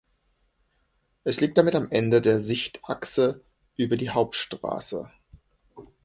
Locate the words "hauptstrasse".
4.09-5.11